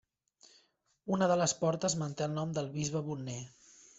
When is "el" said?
2.29-2.35